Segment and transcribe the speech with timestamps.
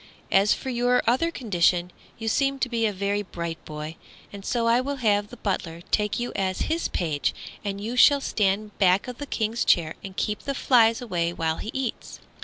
[0.31, 3.97] As for your other condition, you seem to be a very bright boy,
[4.33, 8.19] and so I will have the butler take you as his page, and you shall
[8.19, 12.19] stand back of the King's chair and keep the flies away while he eats."